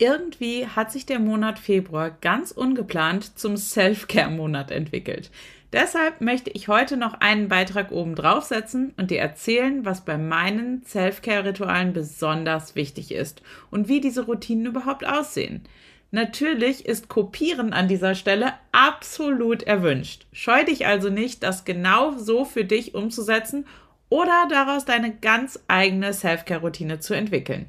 Irgendwie 0.00 0.64
hat 0.64 0.92
sich 0.92 1.06
der 1.06 1.18
Monat 1.18 1.58
Februar 1.58 2.16
ganz 2.20 2.52
ungeplant 2.52 3.36
zum 3.36 3.56
Self-Care-Monat 3.56 4.70
entwickelt. 4.70 5.32
Deshalb 5.72 6.20
möchte 6.20 6.50
ich 6.50 6.68
heute 6.68 6.96
noch 6.96 7.14
einen 7.14 7.48
Beitrag 7.48 7.90
oben 7.90 8.14
draufsetzen 8.14 8.94
und 8.96 9.10
dir 9.10 9.18
erzählen, 9.18 9.84
was 9.84 10.04
bei 10.04 10.16
meinen 10.16 10.84
Self-Care-Ritualen 10.84 11.92
besonders 11.92 12.76
wichtig 12.76 13.10
ist 13.10 13.42
und 13.72 13.88
wie 13.88 14.00
diese 14.00 14.26
Routinen 14.26 14.66
überhaupt 14.66 15.04
aussehen. 15.04 15.64
Natürlich 16.12 16.86
ist 16.86 17.08
Kopieren 17.08 17.72
an 17.72 17.88
dieser 17.88 18.14
Stelle 18.14 18.52
absolut 18.70 19.64
erwünscht. 19.64 20.26
Scheu 20.32 20.64
dich 20.64 20.86
also 20.86 21.10
nicht, 21.10 21.42
das 21.42 21.64
genau 21.64 22.16
so 22.16 22.44
für 22.44 22.64
dich 22.64 22.94
umzusetzen 22.94 23.66
oder 24.10 24.46
daraus 24.48 24.84
deine 24.84 25.12
ganz 25.12 25.58
eigene 25.66 26.14
Self-Care-Routine 26.14 27.00
zu 27.00 27.14
entwickeln. 27.14 27.68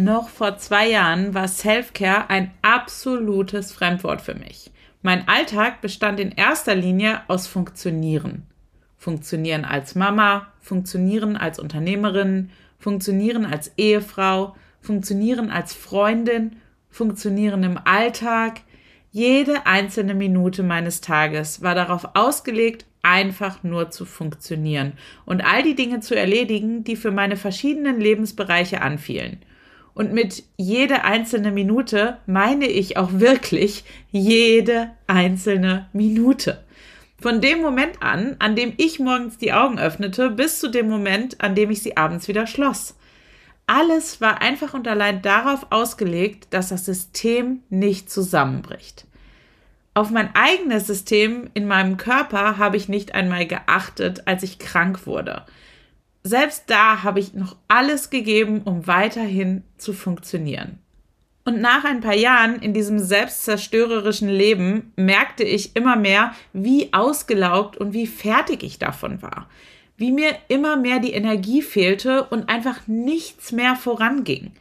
Noch 0.00 0.28
vor 0.28 0.56
zwei 0.58 0.88
Jahren 0.88 1.34
war 1.34 1.48
Self-Care 1.48 2.30
ein 2.30 2.52
absolutes 2.62 3.72
Fremdwort 3.72 4.20
für 4.20 4.36
mich. 4.36 4.70
Mein 5.02 5.26
Alltag 5.26 5.80
bestand 5.80 6.20
in 6.20 6.30
erster 6.30 6.76
Linie 6.76 7.22
aus 7.26 7.48
Funktionieren. 7.48 8.46
Funktionieren 8.96 9.64
als 9.64 9.96
Mama, 9.96 10.52
funktionieren 10.60 11.36
als 11.36 11.58
Unternehmerin, 11.58 12.50
funktionieren 12.78 13.44
als 13.44 13.72
Ehefrau, 13.76 14.54
funktionieren 14.80 15.50
als 15.50 15.74
Freundin, 15.74 16.58
funktionieren 16.90 17.64
im 17.64 17.80
Alltag. 17.84 18.60
Jede 19.10 19.66
einzelne 19.66 20.14
Minute 20.14 20.62
meines 20.62 21.00
Tages 21.00 21.60
war 21.60 21.74
darauf 21.74 22.10
ausgelegt, 22.14 22.86
einfach 23.02 23.64
nur 23.64 23.90
zu 23.90 24.04
funktionieren 24.04 24.92
und 25.24 25.44
all 25.44 25.64
die 25.64 25.74
Dinge 25.74 25.98
zu 25.98 26.14
erledigen, 26.14 26.84
die 26.84 26.94
für 26.94 27.10
meine 27.10 27.36
verschiedenen 27.36 28.00
Lebensbereiche 28.00 28.80
anfielen. 28.80 29.40
Und 29.98 30.12
mit 30.12 30.44
jede 30.56 31.02
einzelne 31.02 31.50
Minute 31.50 32.18
meine 32.24 32.68
ich 32.68 32.96
auch 32.96 33.14
wirklich 33.14 33.82
jede 34.12 34.92
einzelne 35.08 35.88
Minute. 35.92 36.62
Von 37.20 37.40
dem 37.40 37.60
Moment 37.60 38.00
an, 38.00 38.36
an 38.38 38.54
dem 38.54 38.74
ich 38.76 39.00
morgens 39.00 39.38
die 39.38 39.52
Augen 39.52 39.80
öffnete, 39.80 40.30
bis 40.30 40.60
zu 40.60 40.70
dem 40.70 40.88
Moment, 40.88 41.40
an 41.40 41.56
dem 41.56 41.72
ich 41.72 41.82
sie 41.82 41.96
abends 41.96 42.28
wieder 42.28 42.46
schloss. 42.46 42.94
Alles 43.66 44.20
war 44.20 44.40
einfach 44.40 44.72
und 44.72 44.86
allein 44.86 45.20
darauf 45.20 45.66
ausgelegt, 45.70 46.46
dass 46.50 46.68
das 46.68 46.84
System 46.84 47.64
nicht 47.68 48.08
zusammenbricht. 48.08 49.04
Auf 49.94 50.10
mein 50.10 50.32
eigenes 50.36 50.86
System 50.86 51.50
in 51.54 51.66
meinem 51.66 51.96
Körper 51.96 52.56
habe 52.56 52.76
ich 52.76 52.88
nicht 52.88 53.16
einmal 53.16 53.48
geachtet, 53.48 54.28
als 54.28 54.44
ich 54.44 54.60
krank 54.60 55.08
wurde 55.08 55.42
selbst 56.28 56.64
da 56.66 57.02
habe 57.02 57.20
ich 57.20 57.34
noch 57.34 57.56
alles 57.68 58.10
gegeben, 58.10 58.62
um 58.64 58.86
weiterhin 58.86 59.64
zu 59.78 59.92
funktionieren. 59.92 60.78
Und 61.44 61.62
nach 61.62 61.84
ein 61.84 62.00
paar 62.00 62.14
Jahren 62.14 62.56
in 62.60 62.74
diesem 62.74 62.98
selbstzerstörerischen 62.98 64.28
Leben 64.28 64.92
merkte 64.96 65.44
ich 65.44 65.74
immer 65.76 65.96
mehr, 65.96 66.34
wie 66.52 66.92
ausgelaugt 66.92 67.78
und 67.78 67.94
wie 67.94 68.06
fertig 68.06 68.62
ich 68.62 68.78
davon 68.78 69.22
war. 69.22 69.48
Wie 69.96 70.12
mir 70.12 70.36
immer 70.48 70.76
mehr 70.76 70.98
die 70.98 71.14
Energie 71.14 71.62
fehlte 71.62 72.24
und 72.24 72.50
einfach 72.50 72.86
nichts 72.86 73.50
mehr 73.50 73.76
voranging. 73.76 74.52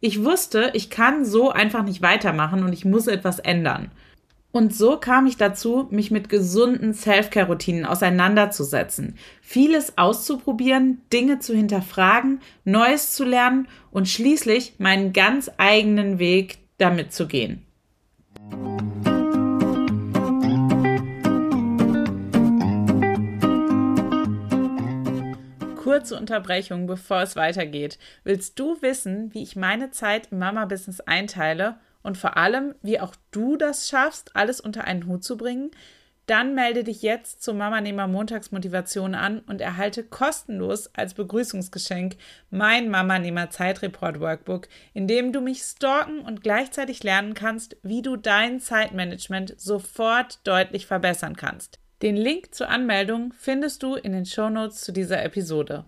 Ich 0.00 0.22
wusste, 0.22 0.70
ich 0.74 0.90
kann 0.90 1.24
so 1.24 1.50
einfach 1.50 1.82
nicht 1.82 2.02
weitermachen 2.02 2.62
und 2.62 2.74
ich 2.74 2.84
muss 2.84 3.06
etwas 3.06 3.38
ändern. 3.38 3.90
Und 4.54 4.72
so 4.72 4.98
kam 4.98 5.26
ich 5.26 5.36
dazu, 5.36 5.88
mich 5.90 6.12
mit 6.12 6.28
gesunden 6.28 6.94
Self-Care-Routinen 6.94 7.84
auseinanderzusetzen, 7.84 9.18
vieles 9.42 9.98
auszuprobieren, 9.98 11.02
Dinge 11.12 11.40
zu 11.40 11.56
hinterfragen, 11.56 12.40
Neues 12.62 13.14
zu 13.14 13.24
lernen 13.24 13.66
und 13.90 14.08
schließlich 14.08 14.74
meinen 14.78 15.12
ganz 15.12 15.50
eigenen 15.58 16.20
Weg 16.20 16.58
damit 16.78 17.12
zu 17.12 17.26
gehen. 17.26 17.66
Kurze 25.82 26.16
Unterbrechung, 26.16 26.86
bevor 26.86 27.22
es 27.22 27.34
weitergeht. 27.34 27.98
Willst 28.22 28.56
du 28.60 28.80
wissen, 28.82 29.34
wie 29.34 29.42
ich 29.42 29.56
meine 29.56 29.90
Zeit 29.90 30.28
im 30.30 30.38
Mama-Business 30.38 31.00
einteile 31.00 31.74
und 32.04 32.16
vor 32.16 32.36
allem, 32.36 32.76
wie 32.82 33.00
auch 33.00 33.16
du 33.32 33.56
das 33.56 33.88
schaffst, 33.88 34.36
alles 34.36 34.60
unter 34.60 34.84
einen 34.84 35.06
Hut 35.06 35.24
zu 35.24 35.36
bringen, 35.36 35.72
dann 36.26 36.54
melde 36.54 36.84
dich 36.84 37.02
jetzt 37.02 37.42
zur 37.42 37.54
Mama 37.54 37.80
Nehmer 37.80 38.06
Montagsmotivation 38.06 39.14
an 39.14 39.40
und 39.40 39.60
erhalte 39.60 40.04
kostenlos 40.04 40.90
als 40.94 41.14
Begrüßungsgeschenk 41.14 42.16
mein 42.50 42.88
Mama 42.88 43.18
Nehmer 43.18 43.50
Zeitreport 43.50 44.20
Workbook, 44.20 44.68
in 44.94 45.06
dem 45.06 45.32
du 45.32 45.40
mich 45.40 45.62
stalken 45.62 46.20
und 46.20 46.42
gleichzeitig 46.42 47.02
lernen 47.02 47.34
kannst, 47.34 47.76
wie 47.82 48.00
du 48.00 48.16
dein 48.16 48.60
Zeitmanagement 48.60 49.60
sofort 49.60 50.46
deutlich 50.46 50.86
verbessern 50.86 51.36
kannst. 51.36 51.78
Den 52.00 52.16
Link 52.16 52.54
zur 52.54 52.68
Anmeldung 52.68 53.32
findest 53.38 53.82
du 53.82 53.94
in 53.94 54.12
den 54.12 54.26
Shownotes 54.26 54.80
zu 54.80 54.92
dieser 54.92 55.22
Episode. 55.22 55.84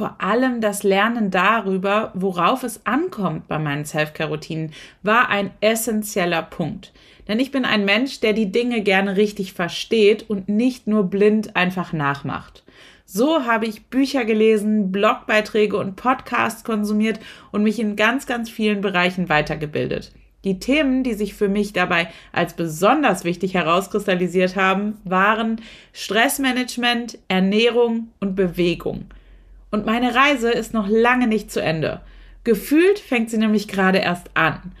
Vor 0.00 0.16
allem 0.18 0.62
das 0.62 0.82
Lernen 0.82 1.30
darüber, 1.30 2.10
worauf 2.14 2.62
es 2.62 2.86
ankommt 2.86 3.48
bei 3.48 3.58
meinen 3.58 3.84
Self-Care-Routinen, 3.84 4.72
war 5.02 5.28
ein 5.28 5.50
essentieller 5.60 6.40
Punkt. 6.40 6.94
Denn 7.28 7.38
ich 7.38 7.50
bin 7.50 7.66
ein 7.66 7.84
Mensch, 7.84 8.20
der 8.20 8.32
die 8.32 8.50
Dinge 8.50 8.80
gerne 8.80 9.18
richtig 9.18 9.52
versteht 9.52 10.30
und 10.30 10.48
nicht 10.48 10.86
nur 10.86 11.04
blind 11.04 11.54
einfach 11.54 11.92
nachmacht. 11.92 12.64
So 13.04 13.44
habe 13.44 13.66
ich 13.66 13.88
Bücher 13.88 14.24
gelesen, 14.24 14.90
Blogbeiträge 14.90 15.76
und 15.76 15.96
Podcasts 15.96 16.64
konsumiert 16.64 17.20
und 17.52 17.62
mich 17.62 17.78
in 17.78 17.94
ganz, 17.94 18.24
ganz 18.26 18.48
vielen 18.48 18.80
Bereichen 18.80 19.28
weitergebildet. 19.28 20.12
Die 20.44 20.60
Themen, 20.60 21.04
die 21.04 21.12
sich 21.12 21.34
für 21.34 21.50
mich 21.50 21.74
dabei 21.74 22.08
als 22.32 22.54
besonders 22.54 23.24
wichtig 23.24 23.52
herauskristallisiert 23.52 24.56
haben, 24.56 24.96
waren 25.04 25.60
Stressmanagement, 25.92 27.18
Ernährung 27.28 28.08
und 28.18 28.34
Bewegung. 28.34 29.04
Und 29.70 29.86
meine 29.86 30.14
Reise 30.14 30.50
ist 30.50 30.74
noch 30.74 30.88
lange 30.88 31.26
nicht 31.26 31.50
zu 31.50 31.62
Ende. 31.62 32.00
Gefühlt 32.44 32.98
fängt 32.98 33.30
sie 33.30 33.38
nämlich 33.38 33.68
gerade 33.68 33.98
erst 33.98 34.30
an. 34.34 34.72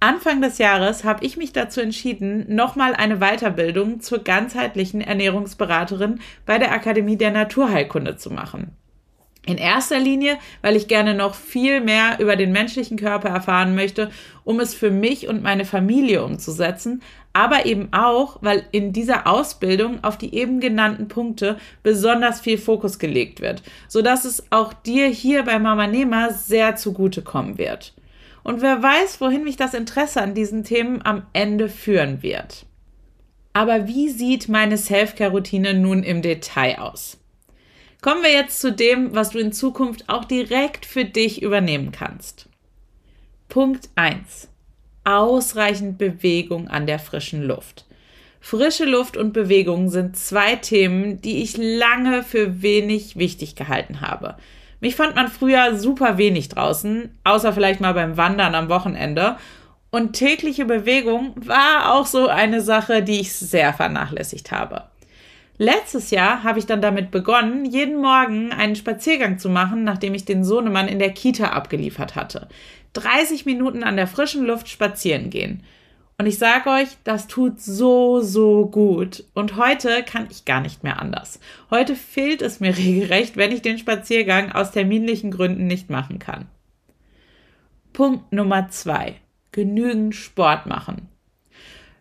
Anfang 0.00 0.42
des 0.42 0.58
Jahres 0.58 1.04
habe 1.04 1.24
ich 1.24 1.36
mich 1.36 1.52
dazu 1.52 1.80
entschieden, 1.80 2.44
nochmal 2.54 2.94
eine 2.94 3.20
Weiterbildung 3.20 4.00
zur 4.00 4.18
ganzheitlichen 4.18 5.00
Ernährungsberaterin 5.00 6.20
bei 6.44 6.58
der 6.58 6.72
Akademie 6.72 7.16
der 7.16 7.30
Naturheilkunde 7.30 8.16
zu 8.16 8.30
machen. 8.30 8.76
In 9.46 9.58
erster 9.58 9.98
Linie, 9.98 10.38
weil 10.62 10.74
ich 10.74 10.88
gerne 10.88 11.14
noch 11.14 11.34
viel 11.34 11.80
mehr 11.80 12.18
über 12.18 12.34
den 12.34 12.50
menschlichen 12.50 12.96
Körper 12.96 13.28
erfahren 13.28 13.74
möchte, 13.74 14.10
um 14.44 14.58
es 14.58 14.74
für 14.74 14.90
mich 14.90 15.28
und 15.28 15.42
meine 15.42 15.66
Familie 15.66 16.24
umzusetzen, 16.24 17.02
aber 17.34 17.66
eben 17.66 17.92
auch, 17.92 18.38
weil 18.40 18.64
in 18.70 18.92
dieser 18.92 19.26
Ausbildung 19.26 20.02
auf 20.02 20.16
die 20.16 20.34
eben 20.34 20.60
genannten 20.60 21.08
Punkte 21.08 21.58
besonders 21.82 22.40
viel 22.40 22.56
Fokus 22.56 22.98
gelegt 22.98 23.40
wird, 23.40 23.62
sodass 23.88 24.24
es 24.24 24.44
auch 24.50 24.72
dir 24.72 25.08
hier 25.08 25.42
bei 25.42 25.58
Mama 25.58 25.88
Nehmer 25.88 26.32
sehr 26.32 26.76
zugutekommen 26.76 27.58
wird. 27.58 27.92
Und 28.44 28.62
wer 28.62 28.82
weiß, 28.82 29.20
wohin 29.20 29.42
mich 29.42 29.56
das 29.56 29.74
Interesse 29.74 30.22
an 30.22 30.34
diesen 30.34 30.64
Themen 30.64 31.00
am 31.04 31.26
Ende 31.32 31.68
führen 31.68 32.22
wird. 32.22 32.66
Aber 33.52 33.88
wie 33.88 34.08
sieht 34.10 34.48
meine 34.48 34.76
Self-Care-Routine 34.78 35.74
nun 35.74 36.02
im 36.02 36.22
Detail 36.22 36.78
aus? 36.78 37.18
Kommen 38.04 38.22
wir 38.22 38.32
jetzt 38.32 38.60
zu 38.60 38.70
dem, 38.70 39.14
was 39.14 39.30
du 39.30 39.38
in 39.38 39.50
Zukunft 39.50 40.10
auch 40.10 40.26
direkt 40.26 40.84
für 40.84 41.06
dich 41.06 41.40
übernehmen 41.40 41.90
kannst. 41.90 42.50
Punkt 43.48 43.88
1. 43.94 44.50
Ausreichend 45.04 45.96
Bewegung 45.96 46.68
an 46.68 46.86
der 46.86 46.98
frischen 46.98 47.42
Luft. 47.42 47.86
Frische 48.42 48.84
Luft 48.84 49.16
und 49.16 49.32
Bewegung 49.32 49.88
sind 49.88 50.18
zwei 50.18 50.56
Themen, 50.56 51.22
die 51.22 51.42
ich 51.42 51.56
lange 51.56 52.22
für 52.22 52.60
wenig 52.60 53.16
wichtig 53.16 53.56
gehalten 53.56 54.02
habe. 54.02 54.36
Mich 54.80 54.96
fand 54.96 55.14
man 55.14 55.28
früher 55.28 55.78
super 55.78 56.18
wenig 56.18 56.50
draußen, 56.50 57.08
außer 57.24 57.54
vielleicht 57.54 57.80
mal 57.80 57.94
beim 57.94 58.18
Wandern 58.18 58.54
am 58.54 58.68
Wochenende. 58.68 59.38
Und 59.90 60.12
tägliche 60.12 60.66
Bewegung 60.66 61.32
war 61.36 61.94
auch 61.94 62.04
so 62.04 62.28
eine 62.28 62.60
Sache, 62.60 63.02
die 63.02 63.20
ich 63.20 63.32
sehr 63.32 63.72
vernachlässigt 63.72 64.52
habe. 64.52 64.90
Letztes 65.56 66.10
Jahr 66.10 66.42
habe 66.42 66.58
ich 66.58 66.66
dann 66.66 66.82
damit 66.82 67.12
begonnen, 67.12 67.64
jeden 67.64 68.00
Morgen 68.00 68.52
einen 68.52 68.74
Spaziergang 68.74 69.38
zu 69.38 69.48
machen, 69.48 69.84
nachdem 69.84 70.14
ich 70.14 70.24
den 70.24 70.44
Sohnemann 70.44 70.88
in 70.88 70.98
der 70.98 71.12
Kita 71.12 71.50
abgeliefert 71.50 72.16
hatte. 72.16 72.48
30 72.94 73.46
Minuten 73.46 73.84
an 73.84 73.96
der 73.96 74.08
frischen 74.08 74.44
Luft 74.44 74.68
spazieren 74.68 75.30
gehen. 75.30 75.62
Und 76.18 76.26
ich 76.26 76.38
sage 76.38 76.70
euch, 76.70 76.88
das 77.02 77.26
tut 77.26 77.60
so, 77.60 78.20
so 78.20 78.66
gut. 78.66 79.24
Und 79.34 79.56
heute 79.56 80.04
kann 80.04 80.28
ich 80.30 80.44
gar 80.44 80.60
nicht 80.60 80.84
mehr 80.84 81.00
anders. 81.00 81.40
Heute 81.70 81.96
fehlt 81.96 82.42
es 82.42 82.60
mir 82.60 82.76
regelrecht, 82.76 83.36
wenn 83.36 83.52
ich 83.52 83.62
den 83.62 83.78
Spaziergang 83.78 84.52
aus 84.52 84.72
terminlichen 84.72 85.30
Gründen 85.30 85.66
nicht 85.66 85.90
machen 85.90 86.18
kann. 86.18 86.46
Punkt 87.92 88.32
Nummer 88.32 88.68
zwei. 88.70 89.16
Genügend 89.52 90.16
Sport 90.16 90.66
machen. 90.66 91.08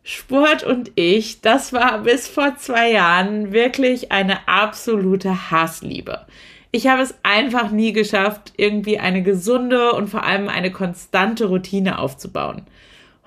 Sport 0.04 0.64
und 0.64 0.92
ich, 0.96 1.40
das 1.40 1.72
war 1.72 2.00
bis 2.00 2.28
vor 2.28 2.58
zwei 2.58 2.92
Jahren 2.92 3.54
wirklich 3.54 4.12
eine 4.12 4.48
absolute 4.50 5.50
Hassliebe. 5.50 6.26
Ich 6.72 6.88
habe 6.88 7.02
es 7.02 7.16
einfach 7.24 7.72
nie 7.72 7.94
geschafft, 7.94 8.52
irgendwie 8.58 9.00
eine 9.00 9.24
gesunde 9.24 9.94
und 9.94 10.10
vor 10.10 10.24
allem 10.24 10.50
eine 10.50 10.72
konstante 10.72 11.46
Routine 11.46 12.00
aufzubauen. 12.00 12.64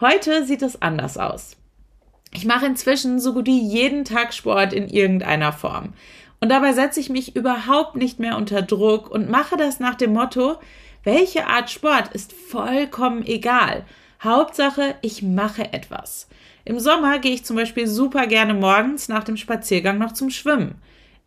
Heute 0.00 0.44
sieht 0.44 0.61
es 0.61 0.82
anders 0.82 1.17
aus. 1.17 1.56
Ich 2.32 2.44
mache 2.44 2.67
inzwischen 2.67 3.20
so 3.20 3.32
gut 3.32 3.46
wie 3.46 3.61
jeden 3.61 4.05
Tag 4.05 4.34
Sport 4.34 4.75
in 4.75 4.88
irgendeiner 4.88 5.52
Form. 5.52 5.94
Und 6.40 6.50
dabei 6.50 6.75
setze 6.75 7.00
ich 7.00 7.08
mich 7.08 7.34
überhaupt 7.34 7.96
nicht 7.96 8.19
mehr 8.19 8.37
unter 8.37 8.61
Druck 8.61 9.11
und 9.11 9.31
mache 9.31 9.56
das 9.56 9.81
nach 9.81 9.94
dem 9.94 10.12
Motto, 10.12 10.56
welche 11.05 11.46
Art 11.46 11.70
Sport 11.70 12.08
ist 12.12 12.34
vollkommen 12.34 13.25
egal. 13.26 13.87
Hauptsache, 14.23 14.96
ich 15.00 15.23
mache 15.23 15.73
etwas. 15.73 16.28
Im 16.67 16.81
Sommer 16.81 17.21
gehe 17.21 17.33
ich 17.33 17.45
zum 17.45 17.55
Beispiel 17.55 17.87
super 17.87 18.27
gerne 18.27 18.53
morgens 18.53 19.09
nach 19.09 19.23
dem 19.23 19.37
Spaziergang 19.37 19.99
noch 19.99 20.11
zum 20.11 20.31
Schwimmen. 20.31 20.75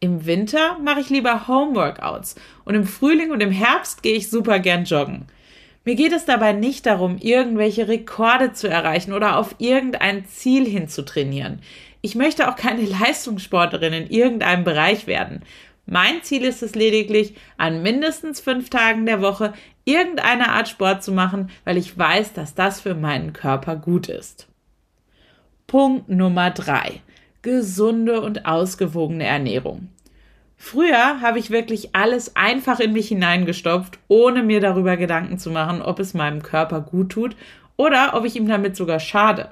Im 0.01 0.25
Winter 0.25 0.77
mache 0.83 0.99
ich 0.99 1.09
lieber 1.09 1.47
Homeworkouts 1.47 2.35
und 2.65 2.75
im 2.75 2.83
Frühling 2.83 3.31
und 3.31 3.39
im 3.39 3.51
Herbst 3.51 4.03
gehe 4.03 4.17
ich 4.17 4.29
super 4.29 4.59
gern 4.59 4.83
joggen. 4.83 5.27
Mir 5.85 5.95
geht 5.95 6.11
es 6.11 6.25
dabei 6.25 6.51
nicht 6.51 6.85
darum, 6.85 7.17
irgendwelche 7.17 7.87
Rekorde 7.87 8.51
zu 8.51 8.67
erreichen 8.67 9.13
oder 9.13 9.37
auf 9.37 9.55
irgendein 9.59 10.25
Ziel 10.25 10.65
hinzutrainieren. 10.65 11.61
Ich 12.01 12.15
möchte 12.15 12.49
auch 12.49 12.57
keine 12.57 12.83
Leistungssportlerin 12.99 13.93
in 13.93 14.09
irgendeinem 14.09 14.65
Bereich 14.65 15.07
werden. 15.07 15.43
Mein 15.85 16.21
Ziel 16.21 16.43
ist 16.43 16.63
es 16.63 16.75
lediglich, 16.75 17.33
an 17.55 17.81
mindestens 17.81 18.41
fünf 18.41 18.69
Tagen 18.69 19.05
der 19.05 19.21
Woche 19.21 19.53
irgendeine 19.85 20.49
Art 20.49 20.67
Sport 20.67 21.01
zu 21.01 21.13
machen, 21.13 21.49
weil 21.63 21.77
ich 21.77 21.97
weiß, 21.97 22.33
dass 22.33 22.55
das 22.55 22.81
für 22.81 22.93
meinen 22.93 23.31
Körper 23.31 23.77
gut 23.77 24.09
ist. 24.09 24.49
Punkt 25.69 26.09
Nummer 26.09 26.49
drei: 26.49 26.99
Gesunde 27.43 28.21
und 28.21 28.47
ausgewogene 28.47 29.23
Ernährung. 29.23 29.89
Früher 30.57 31.21
habe 31.21 31.37
ich 31.37 31.51
wirklich 31.51 31.95
alles 31.95 32.35
einfach 32.35 32.79
in 32.79 32.91
mich 32.91 33.09
hineingestopft, 33.09 33.99
ohne 34.07 34.41
mir 34.41 34.61
darüber 34.61 34.97
Gedanken 34.97 35.37
zu 35.37 35.51
machen, 35.51 35.83
ob 35.83 35.99
es 35.99 36.15
meinem 36.15 36.41
Körper 36.41 36.81
gut 36.81 37.11
tut 37.11 37.35
oder 37.77 38.15
ob 38.15 38.25
ich 38.25 38.35
ihm 38.35 38.47
damit 38.47 38.75
sogar 38.75 38.99
schade. 38.99 39.49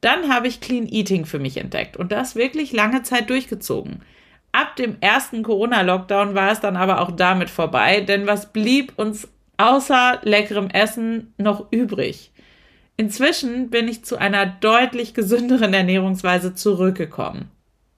Dann 0.00 0.28
habe 0.28 0.48
ich 0.48 0.60
Clean 0.60 0.88
Eating 0.88 1.24
für 1.24 1.38
mich 1.38 1.56
entdeckt 1.56 1.96
und 1.96 2.10
das 2.10 2.34
wirklich 2.34 2.72
lange 2.72 3.04
Zeit 3.04 3.30
durchgezogen. 3.30 4.02
Ab 4.50 4.74
dem 4.74 4.96
ersten 5.00 5.44
Corona-Lockdown 5.44 6.34
war 6.34 6.50
es 6.50 6.58
dann 6.58 6.76
aber 6.76 7.00
auch 7.00 7.12
damit 7.12 7.48
vorbei, 7.48 8.00
denn 8.00 8.26
was 8.26 8.52
blieb 8.52 8.92
uns 8.96 9.28
außer 9.56 10.18
leckerem 10.22 10.68
Essen 10.68 11.32
noch 11.38 11.70
übrig? 11.70 12.32
Inzwischen 13.00 13.70
bin 13.70 13.86
ich 13.86 14.04
zu 14.04 14.18
einer 14.18 14.44
deutlich 14.44 15.14
gesünderen 15.14 15.72
Ernährungsweise 15.72 16.56
zurückgekommen. 16.56 17.48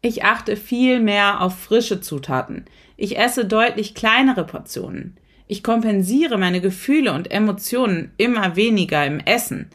Ich 0.02 0.24
achte 0.24 0.56
viel 0.56 1.00
mehr 1.00 1.40
auf 1.40 1.58
frische 1.58 2.02
Zutaten. 2.02 2.66
Ich 2.98 3.18
esse 3.18 3.46
deutlich 3.46 3.94
kleinere 3.94 4.44
Portionen. 4.44 5.16
Ich 5.46 5.62
kompensiere 5.62 6.36
meine 6.36 6.60
Gefühle 6.60 7.14
und 7.14 7.30
Emotionen 7.30 8.12
immer 8.18 8.56
weniger 8.56 9.06
im 9.06 9.20
Essen. 9.20 9.70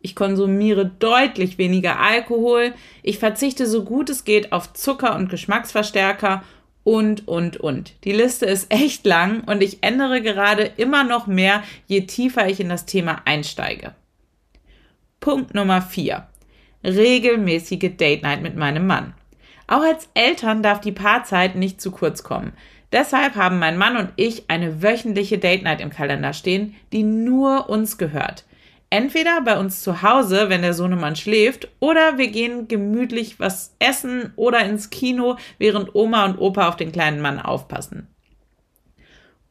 Ich 0.00 0.16
konsumiere 0.16 0.90
deutlich 0.98 1.58
weniger 1.58 2.00
Alkohol. 2.00 2.72
Ich 3.02 3.18
verzichte 3.18 3.66
so 3.66 3.84
gut 3.84 4.08
es 4.08 4.24
geht 4.24 4.50
auf 4.50 4.72
Zucker 4.72 5.14
und 5.14 5.28
Geschmacksverstärker 5.28 6.42
und, 6.84 7.28
und, 7.28 7.58
und. 7.58 8.02
Die 8.04 8.12
Liste 8.12 8.46
ist 8.46 8.72
echt 8.72 9.04
lang 9.04 9.44
und 9.44 9.62
ich 9.62 9.82
ändere 9.82 10.22
gerade 10.22 10.62
immer 10.78 11.04
noch 11.04 11.26
mehr, 11.26 11.62
je 11.86 12.06
tiefer 12.06 12.48
ich 12.48 12.60
in 12.60 12.70
das 12.70 12.86
Thema 12.86 13.20
einsteige. 13.26 13.94
Punkt 15.20 15.52
Nummer 15.54 15.82
4. 15.82 16.26
Regelmäßige 16.82 17.94
Date 17.98 18.22
Night 18.22 18.40
mit 18.40 18.56
meinem 18.56 18.86
Mann. 18.86 19.12
Auch 19.66 19.82
als 19.82 20.08
Eltern 20.14 20.62
darf 20.62 20.80
die 20.80 20.92
Paarzeit 20.92 21.56
nicht 21.56 21.78
zu 21.78 21.90
kurz 21.90 22.22
kommen. 22.22 22.54
Deshalb 22.90 23.34
haben 23.34 23.58
mein 23.58 23.76
Mann 23.76 23.98
und 23.98 24.14
ich 24.16 24.48
eine 24.48 24.82
wöchentliche 24.82 25.36
Date 25.36 25.62
Night 25.62 25.82
im 25.82 25.90
Kalender 25.90 26.32
stehen, 26.32 26.74
die 26.94 27.02
nur 27.02 27.68
uns 27.68 27.98
gehört. 27.98 28.46
Entweder 28.88 29.42
bei 29.42 29.58
uns 29.58 29.82
zu 29.82 30.00
Hause, 30.00 30.48
wenn 30.48 30.62
der 30.62 30.72
Sohnemann 30.72 31.16
schläft, 31.16 31.68
oder 31.80 32.16
wir 32.16 32.28
gehen 32.28 32.66
gemütlich 32.66 33.38
was 33.38 33.76
essen 33.78 34.32
oder 34.36 34.64
ins 34.64 34.88
Kino, 34.88 35.36
während 35.58 35.94
Oma 35.94 36.24
und 36.24 36.38
Opa 36.38 36.66
auf 36.66 36.76
den 36.76 36.92
kleinen 36.92 37.20
Mann 37.20 37.38
aufpassen. 37.38 38.08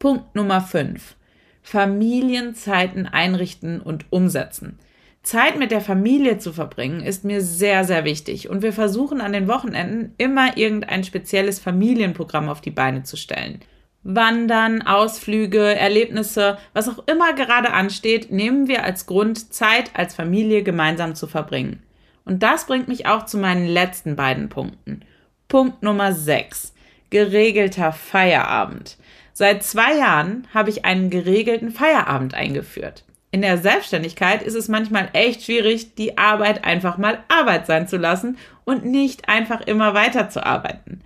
Punkt 0.00 0.34
Nummer 0.34 0.62
5. 0.62 1.14
Familienzeiten 1.62 3.06
einrichten 3.06 3.80
und 3.80 4.06
umsetzen. 4.10 4.80
Zeit 5.22 5.58
mit 5.58 5.70
der 5.70 5.82
Familie 5.82 6.38
zu 6.38 6.52
verbringen 6.52 7.02
ist 7.02 7.24
mir 7.24 7.42
sehr, 7.42 7.84
sehr 7.84 8.04
wichtig 8.04 8.48
und 8.48 8.62
wir 8.62 8.72
versuchen 8.72 9.20
an 9.20 9.32
den 9.32 9.48
Wochenenden 9.48 10.14
immer 10.16 10.56
irgendein 10.56 11.04
spezielles 11.04 11.58
Familienprogramm 11.58 12.48
auf 12.48 12.62
die 12.62 12.70
Beine 12.70 13.02
zu 13.02 13.16
stellen. 13.16 13.60
Wandern, 14.02 14.80
Ausflüge, 14.80 15.74
Erlebnisse, 15.74 16.56
was 16.72 16.88
auch 16.88 17.06
immer 17.06 17.34
gerade 17.34 17.70
ansteht, 17.72 18.32
nehmen 18.32 18.66
wir 18.66 18.82
als 18.82 19.04
Grund, 19.04 19.52
Zeit 19.52 19.90
als 19.92 20.14
Familie 20.14 20.62
gemeinsam 20.62 21.14
zu 21.14 21.26
verbringen. 21.26 21.82
Und 22.24 22.42
das 22.42 22.66
bringt 22.66 22.88
mich 22.88 23.06
auch 23.06 23.26
zu 23.26 23.36
meinen 23.36 23.66
letzten 23.66 24.16
beiden 24.16 24.48
Punkten. 24.48 25.02
Punkt 25.48 25.82
Nummer 25.82 26.14
6. 26.14 26.72
Geregelter 27.10 27.92
Feierabend. 27.92 28.96
Seit 29.34 29.64
zwei 29.64 29.98
Jahren 29.98 30.46
habe 30.54 30.70
ich 30.70 30.86
einen 30.86 31.10
geregelten 31.10 31.70
Feierabend 31.70 32.32
eingeführt 32.32 33.04
in 33.32 33.42
der 33.42 33.58
Selbstständigkeit 33.58 34.42
ist 34.42 34.54
es 34.54 34.68
manchmal 34.68 35.10
echt 35.12 35.44
schwierig, 35.44 35.94
die 35.94 36.18
Arbeit 36.18 36.64
einfach 36.64 36.98
mal 36.98 37.22
Arbeit 37.28 37.66
sein 37.66 37.86
zu 37.86 37.96
lassen 37.96 38.38
und 38.64 38.84
nicht 38.84 39.28
einfach 39.28 39.60
immer 39.60 39.94
weiter 39.94 40.28
zu 40.28 40.44
arbeiten. 40.44 41.00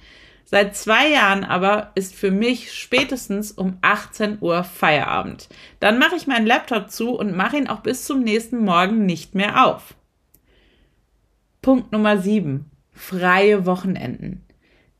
Seit 0.46 0.76
zwei 0.76 1.08
Jahren 1.08 1.44
aber 1.44 1.90
ist 1.94 2.14
für 2.14 2.30
mich 2.30 2.72
spätestens 2.72 3.50
um 3.50 3.78
18 3.82 4.38
Uhr 4.40 4.62
Feierabend. 4.64 5.48
Dann 5.80 5.98
mache 5.98 6.16
ich 6.16 6.26
meinen 6.26 6.46
Laptop 6.46 6.90
zu 6.90 7.10
und 7.10 7.36
mache 7.36 7.56
ihn 7.56 7.68
auch 7.68 7.80
bis 7.80 8.04
zum 8.04 8.22
nächsten 8.22 8.58
Morgen 8.58 9.04
nicht 9.04 9.34
mehr 9.34 9.66
auf. 9.66 9.94
Punkt 11.60 11.92
Nummer 11.92 12.18
7. 12.18 12.70
Freie 12.92 13.66
Wochenenden. 13.66 14.43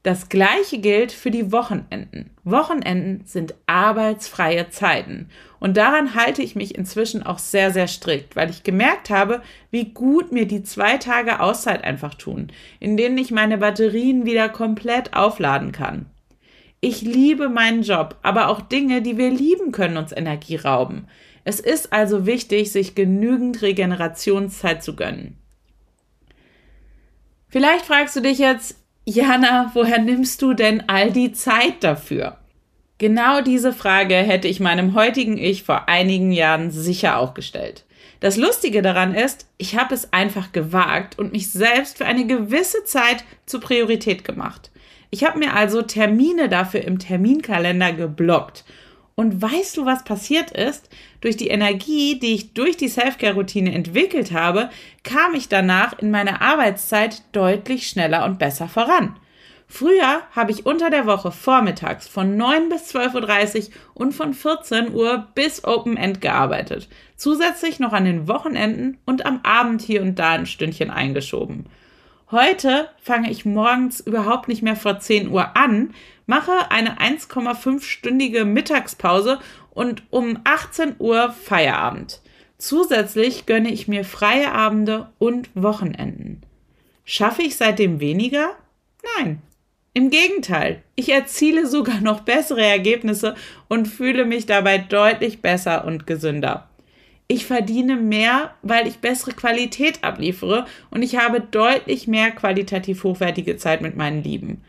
Das 0.04 0.28
gleiche 0.28 0.80
gilt 0.80 1.12
für 1.12 1.30
die 1.30 1.50
Wochenenden. 1.50 2.28
Wochenenden 2.44 3.25
sind 3.25 3.54
arbeitsfreie 3.64 4.68
Zeiten. 4.68 5.30
Und 5.61 5.78
daran 5.78 6.14
halte 6.14 6.42
ich 6.42 6.54
mich 6.54 6.75
inzwischen 6.75 7.23
auch 7.23 7.38
sehr, 7.38 7.70
sehr 7.70 7.88
strikt, 7.88 8.37
weil 8.37 8.50
ich 8.50 8.64
gemerkt 8.64 9.08
habe, 9.08 9.40
wie 9.70 9.94
gut 9.94 10.30
mir 10.30 10.46
die 10.46 10.62
zwei 10.62 10.99
Tage 10.99 11.40
Auszeit 11.40 11.84
einfach 11.84 12.14
tun, 12.16 12.52
in 12.80 12.99
denen 12.99 13.16
ich 13.16 13.30
meine 13.30 13.56
Batterien 13.56 14.26
wieder 14.26 14.50
komplett 14.50 15.14
aufladen 15.14 15.73
kann. 15.73 16.04
Ich 16.82 17.00
liebe 17.00 17.49
meinen 17.49 17.82
Job, 17.82 18.18
aber 18.20 18.49
auch 18.49 18.61
Dinge, 18.61 19.00
die 19.00 19.16
wir 19.16 19.30
lieben, 19.30 19.73
können 19.73 19.96
uns 19.96 20.12
Energie 20.12 20.56
rauben. 20.56 21.08
Es 21.44 21.61
ist 21.61 21.94
also 21.94 22.26
wichtig, 22.26 22.73
sich 22.73 22.94
genügend 22.94 23.62
Regenerationszeit 23.62 24.84
zu 24.84 24.96
gönnen. 24.96 25.38
Vielleicht 27.49 27.87
fragst 27.87 28.16
du 28.16 28.20
dich 28.20 28.38
jetzt, 28.38 28.83
Jana, 29.06 29.70
woher 29.75 29.99
nimmst 29.99 30.40
du 30.40 30.54
denn 30.54 30.84
all 30.87 31.11
die 31.11 31.32
Zeit 31.32 31.84
dafür? 31.84 32.38
Genau 32.96 33.42
diese 33.42 33.75
Frage 33.75 34.14
hätte 34.14 34.49
ich 34.49 34.61
meinem 34.61 34.94
heutigen 34.94 35.37
Ich 35.37 35.62
vor 35.62 35.90
einigen 35.90 36.32
Jahren 36.32 36.70
sicher 36.70 37.18
auch 37.18 37.34
gestellt. 37.34 37.84
Das 38.20 38.38
Lustige 38.38 38.80
daran 38.80 39.14
ist, 39.14 39.46
ich 39.58 39.76
habe 39.76 39.94
es 39.94 40.14
einfach 40.14 40.52
gewagt 40.52 41.18
und 41.18 41.32
mich 41.32 41.50
selbst 41.50 41.99
für 41.99 42.06
eine 42.06 42.26
gewisse 42.26 42.84
Zeit 42.84 43.25
zur 43.44 43.61
Priorität 43.61 44.25
gemacht. 44.25 44.70
Ich 45.11 45.23
habe 45.23 45.38
mir 45.38 45.54
also 45.54 45.82
Termine 45.82 46.49
dafür 46.49 46.80
im 46.82 46.99
Terminkalender 46.99 47.92
geblockt 47.92 48.64
und 49.16 49.40
weißt 49.40 49.76
du, 49.76 49.87
was 49.87 50.04
passiert 50.04 50.50
ist? 50.50 50.88
Durch 51.21 51.37
die 51.37 51.49
Energie, 51.49 52.18
die 52.18 52.35
ich 52.35 52.52
durch 52.52 52.76
die 52.76 52.88
Selfcare-Routine 52.88 53.73
entwickelt 53.73 54.33
habe, 54.33 54.71
kam 55.02 55.35
ich 55.35 55.49
danach 55.49 55.99
in 55.99 56.11
meiner 56.11 56.42
Arbeitszeit 56.42 57.23
deutlich 57.33 57.88
schneller 57.88 58.25
und 58.25 58.38
besser 58.38 58.68
voran. 58.68 59.16
Früher 59.66 60.23
habe 60.33 60.52
ich 60.52 60.66
unter 60.66 60.90
der 60.90 61.06
Woche 61.06 61.33
vormittags 61.33 62.06
von 62.06 62.37
9 62.37 62.68
bis 62.68 62.94
12.30 62.94 63.68
Uhr 63.68 63.75
und 63.94 64.12
von 64.12 64.35
14 64.35 64.92
Uhr 64.92 65.28
bis 65.35 65.64
Open 65.64 65.97
End 65.97 66.21
gearbeitet. 66.21 66.88
Zusätzlich 67.16 67.80
noch 67.80 67.92
an 67.92 68.04
den 68.04 68.28
Wochenenden 68.28 68.99
und 69.04 69.25
am 69.25 69.40
Abend 69.42 69.80
hier 69.80 70.02
und 70.02 70.18
da 70.18 70.33
ein 70.33 70.47
Stündchen 70.47 70.90
eingeschoben. 70.90 71.66
Heute 72.31 72.88
fange 73.02 73.31
ich 73.31 73.45
morgens 73.45 74.00
überhaupt 74.00 74.49
nicht 74.49 74.62
mehr 74.62 74.76
vor 74.76 74.99
10 74.99 75.28
Uhr 75.28 75.57
an, 75.57 75.95
mache 76.26 76.71
eine 76.71 76.99
1,5-stündige 76.99 78.45
Mittagspause 78.45 79.38
und 79.71 80.02
um 80.11 80.38
18 80.45 80.97
Uhr 80.99 81.31
Feierabend. 81.33 82.23
Zusätzlich 82.57 83.45
gönne 83.45 83.71
ich 83.71 83.88
mir 83.88 84.04
freie 84.04 84.52
Abende 84.52 85.11
und 85.19 85.50
Wochenenden. 85.54 86.40
Schaffe 87.04 87.43
ich 87.43 87.57
seitdem 87.57 88.00
weniger? 88.00 88.57
Nein. 89.19 89.43
Im 89.93 90.11
Gegenteil, 90.11 90.83
ich 90.97 91.11
erziele 91.11 91.66
sogar 91.66 92.00
noch 92.00 92.21
bessere 92.21 92.64
Ergebnisse 92.64 93.35
und 93.69 93.87
fühle 93.87 94.25
mich 94.25 94.47
dabei 94.47 94.78
deutlich 94.78 95.43
besser 95.43 95.85
und 95.85 96.07
gesünder. 96.07 96.69
Ich 97.26 97.47
verdiene 97.47 97.97
mehr, 97.97 98.54
weil 98.62 98.87
ich 98.87 98.99
bessere 98.99 99.33
Qualität 99.33 100.04
abliefere 100.04 100.66
und 100.90 101.02
ich 101.02 101.16
habe 101.16 101.40
deutlich 101.40 102.07
mehr 102.07 102.31
qualitativ 102.31 103.02
hochwertige 103.02 103.57
Zeit 103.57 103.81
mit 103.81 103.97
meinen 103.97 104.23
Lieben. 104.23 104.62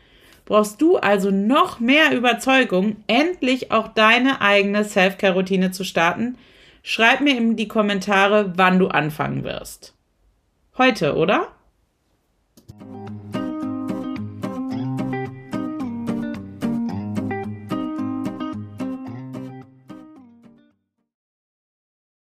Brauchst 0.46 0.80
du 0.80 0.96
also 0.96 1.30
noch 1.30 1.80
mehr 1.80 2.16
Überzeugung, 2.16 2.96
endlich 3.08 3.72
auch 3.72 3.88
deine 3.88 4.40
eigene 4.40 4.84
Self-Care-Routine 4.84 5.72
zu 5.72 5.84
starten? 5.84 6.38
Schreib 6.82 7.20
mir 7.20 7.36
in 7.36 7.56
die 7.56 7.68
Kommentare, 7.68 8.52
wann 8.56 8.78
du 8.78 8.86
anfangen 8.86 9.42
wirst. 9.42 9.94
Heute, 10.78 11.16
oder? 11.16 11.48